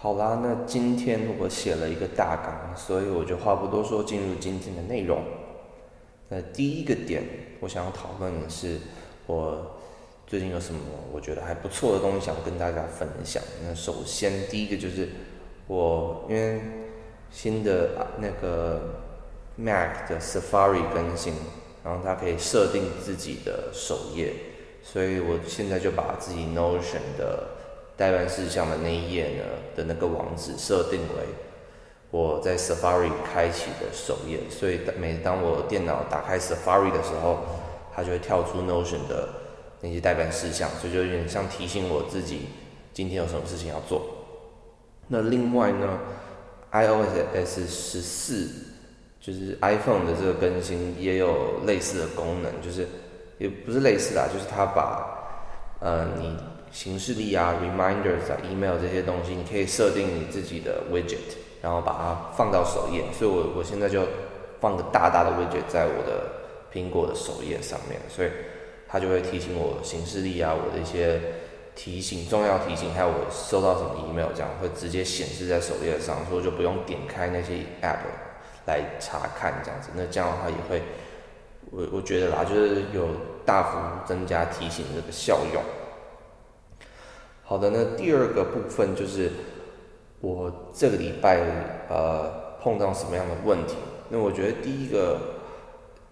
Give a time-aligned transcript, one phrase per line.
[0.00, 5.20] 好啦，那今天我写了一个大纲，所以我就话不多说，进入今天的内容。
[6.28, 7.24] 那第一个点，
[7.58, 8.78] 我想要讨论的是，
[9.26, 9.76] 我
[10.24, 10.78] 最近有什么
[11.12, 13.42] 我觉得还不错的东西想跟大家分享。
[13.66, 15.08] 那首先第一个就是
[15.66, 16.60] 我因为
[17.32, 19.00] 新的那个
[19.56, 21.34] Mac 的 Safari 更新，
[21.82, 24.32] 然后它可以设定自己的首页，
[24.80, 27.48] 所以我现在就把自己 Notion 的
[27.98, 29.44] 代办事项的那一页呢
[29.74, 31.24] 的那个网址设定为
[32.12, 37.40] 我在 Safari 开启的首页，所以每当我电脑打开 Safari 的时候，
[37.92, 39.28] 它就会跳出 Notion 的
[39.80, 42.46] 那些代办事项，所以就有点像提醒我自己
[42.94, 44.00] 今天有什么事情要做。
[45.08, 45.98] 那另外呢
[46.70, 48.48] ，iOS 十四
[49.20, 52.86] 就是 iPhone 的这个更新也有类似的功能，就是
[53.38, 55.28] 也不是类似啦，就是它把
[55.80, 56.36] 呃你。
[56.70, 61.16] 形式力啊，reminders 啊，email 这些东西，你可以设定你自己的 widget，
[61.62, 63.02] 然后把它放到首页。
[63.12, 64.02] 所以我我现在就
[64.60, 66.30] 放个大大的 widget 在我的
[66.72, 68.28] 苹果的首页上面，所以
[68.86, 71.20] 它就会提醒我形式力啊，我的一些
[71.74, 77.98] 提醒、重要提醒，还有我收到什么 email，这样会直接显示在首页上，所以就不用点开那些 app
[78.66, 79.88] 来查看这样子。
[79.94, 80.82] 那这样的话也会，
[81.70, 83.08] 我我觉得啦，就是有
[83.46, 85.62] 大幅增加提醒这个效用。
[87.48, 89.32] 好的，那第二个部分就是
[90.20, 91.40] 我这个礼拜
[91.88, 93.74] 呃碰到什么样的问题？
[94.10, 95.18] 那我觉得第一个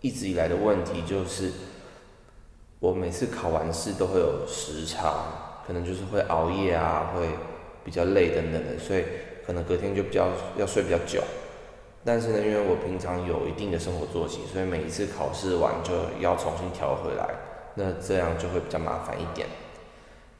[0.00, 1.50] 一直以来的问题就是，
[2.78, 5.24] 我每次考完试都会有时差，
[5.66, 7.26] 可能就是会熬夜啊，会
[7.84, 9.02] 比较累等等的，所以
[9.44, 11.20] 可能隔天就比较要睡比较久。
[12.04, 17.28] 但是呢，因为我平常有一定的生活作息，所以每一次考试完就要重新调回来，
[17.74, 19.48] 那这样就会比较麻烦一点。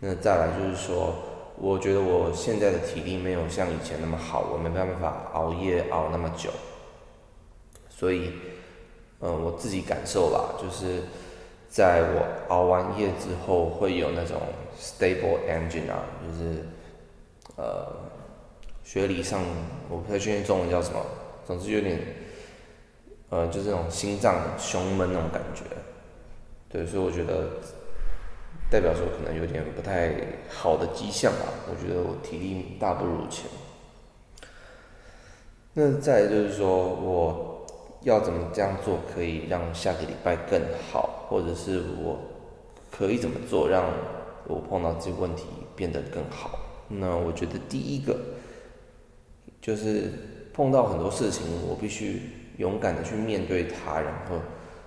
[0.06, 1.14] 那再来就是说，
[1.56, 6.50] 我觉得我现在的体力没有像以前那么好，我没办法熬夜熬那么久。
[7.88, 8.32] 所以，
[9.20, 11.04] 嗯，我自己感受吧，就是
[11.70, 14.42] 在我熬完夜之后，会有那种
[14.78, 16.66] stable engine 啊，就是
[17.56, 17.90] 呃，
[18.84, 19.40] 学理上
[19.88, 21.00] 我不太确定中文叫什么，
[21.46, 21.98] 总之有点，
[23.30, 25.62] 呃，就是那种心脏胸闷那种感觉。
[26.68, 27.48] 对，所以我觉得。
[28.70, 30.12] 代表说可能有点不太
[30.48, 33.44] 好的迹象吧，我觉得我体力大不如前。
[35.74, 37.66] 那再就是说，我
[38.02, 40.60] 要怎么这样做可以让下个礼拜更
[40.90, 42.18] 好，或者是我
[42.90, 43.84] 可以怎么做让
[44.46, 46.58] 我碰到这个问题变得更好？
[46.88, 48.16] 那我觉得第一个
[49.60, 50.12] 就是
[50.52, 52.22] 碰到很多事情，我必须
[52.58, 54.36] 勇敢的去面对它，然后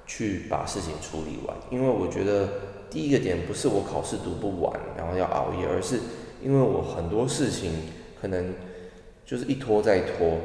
[0.07, 2.47] 去把事情处理完，因为我觉得。
[2.89, 5.99] 第一个点不是我考试读不完，然后要熬夜，而是
[6.41, 7.69] 因为我很多事情
[8.19, 8.53] 可能
[9.25, 10.37] 就是一拖再拖，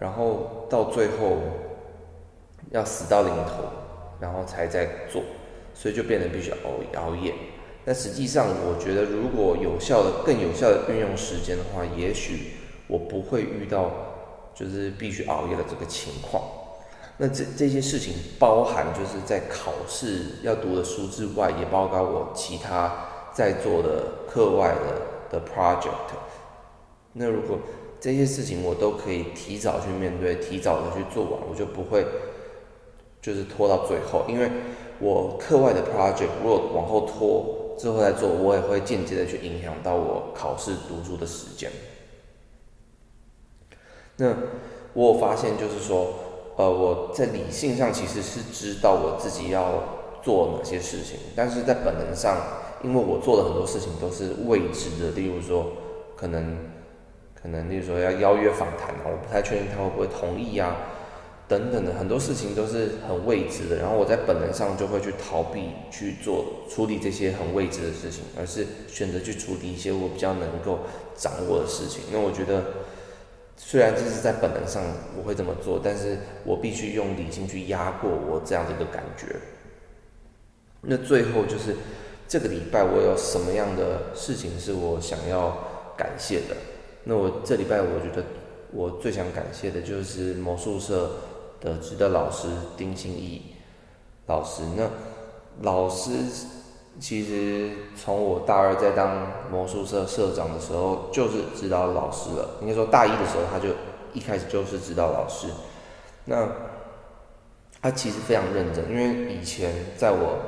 [0.00, 1.36] 然后到最后
[2.72, 3.62] 要死到临头，
[4.18, 5.22] 然后才在做，
[5.72, 7.32] 所以就变得必须熬熬夜。
[7.84, 12.54] 那实际上，我觉得如果有效的、更有效的运用时间的话，也许
[12.88, 13.92] 我不会遇到
[14.52, 16.42] 就是必须熬夜的这个情况。
[17.16, 22.92] 那这这些事情包含就是在考试要读的书之外，也包括我其他
[23.32, 24.74] 在做的课外
[25.30, 26.16] 的的 project。
[27.12, 27.56] 那如果
[28.00, 32.04] 这些事情我都可以提早去面对，提早的去做完，我就不会
[33.22, 34.24] 就是拖到最后。
[34.28, 34.50] 因为
[34.98, 41.70] 我课外的 project 如果往后拖之后再做，我也会间接的去影响到我考试读书的时间。
[44.16, 44.34] 那
[44.94, 46.23] 我发现就是说。
[46.56, 49.82] 呃，我在理性上其实是知道我自己要
[50.22, 52.36] 做哪些事情，但是在本能上，
[52.84, 55.72] 因为我做的很多事情都是未知的，例如说，
[56.16, 56.56] 可能，
[57.34, 60.76] 可能，例如说要邀约访谈我不太确定他会不会同意啊，
[61.48, 70.78] 等等的很多事情都是很未知的，然后我在本能上就会去逃避去做处理这些很未知的事情，而是选择去处理一些我比较能够
[71.16, 72.04] 掌握的事情。
[72.12, 72.62] 那我觉得。
[73.56, 74.82] 虽然这是在本能上
[75.16, 79.36] 我会这么做，但是我必须用理性去压过我这样的一个感觉。
[80.80, 81.74] 那最后就是
[82.28, 85.56] 这个礼拜我有什么样的事情是我想要
[85.96, 86.56] 感谢的？
[87.04, 88.24] 那我这礼拜我觉得
[88.72, 91.10] 我最想感谢的就是魔术社
[91.60, 93.54] 的指导老师丁心义
[94.26, 94.62] 老师。
[94.76, 94.88] 那
[95.62, 96.10] 老师。
[97.00, 102.50] 其实从我大二在当魔术社社长的时候，就是指导老师了。
[102.60, 103.68] 应该说大一的时候，他就
[104.12, 105.48] 一开始就是指导老师。
[106.24, 106.48] 那
[107.82, 110.38] 他其实非常认真，因为以前在我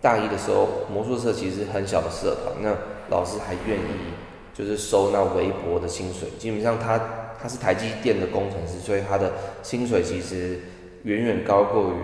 [0.00, 2.74] 大一的时候，魔术社其实很小的社团，那
[3.10, 4.14] 老师还愿意
[4.54, 6.28] 就是收那微薄的薪水。
[6.38, 6.98] 基本上他
[7.40, 9.32] 他是台积电的工程师，所以他的
[9.62, 10.58] 薪水其实
[11.04, 11.94] 远远高过于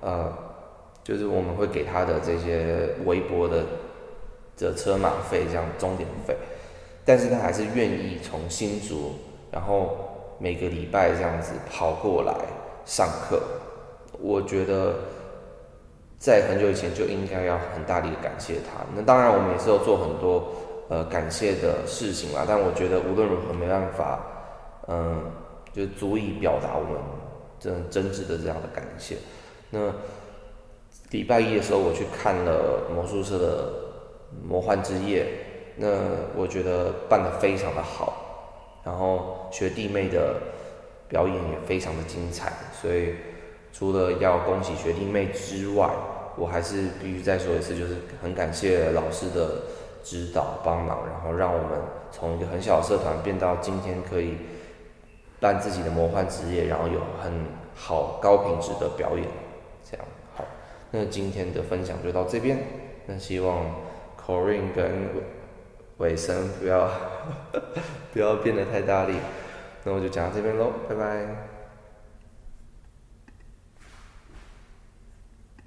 [0.00, 0.32] 呃，
[1.04, 3.62] 就是我们会给他的这些微薄的
[4.56, 6.34] 的车马费这样钟点费。
[7.04, 9.12] 但是他还是愿意从新竹，
[9.52, 9.96] 然后
[10.38, 12.34] 每个礼拜这样子跑过来
[12.86, 13.42] 上课。
[14.18, 14.94] 我觉得
[16.18, 18.82] 在很久以前就应该要很大力的感谢他。
[18.96, 20.48] 那当然我们也是有做很多
[20.88, 24.24] 呃感谢的事情啦，但我觉得无论如何没办法，
[24.88, 25.30] 嗯，
[25.74, 26.98] 就足以表达我们
[27.60, 29.16] 真真挚的这样的感谢。
[29.68, 29.92] 那
[31.14, 33.72] 礼拜一的时候我去看了魔术社的
[34.44, 35.24] 魔幻之夜。
[35.76, 35.86] 那
[36.36, 40.34] 我觉得办得非常的好，然后学弟妹的
[41.08, 43.14] 表演也非常的精彩，所以
[43.72, 45.88] 除了要恭喜学弟妹之外，
[46.36, 49.62] 我还是必须再说一次，就是很感谢老师的
[50.02, 51.78] 指导帮忙，然后让我们
[52.10, 54.34] 从一个很小的社团变到今天可以
[55.40, 57.32] 办自己的魔幻职业，然后有很
[57.74, 59.26] 好高品质的表演，
[60.96, 62.56] 那今天的分享就到这边，
[63.06, 63.66] 那希望
[64.16, 64.92] Corin 跟
[65.98, 66.88] 尾声不要
[68.14, 69.14] 不要变得太大力，
[69.82, 71.53] 那我就讲到这边喽，拜拜。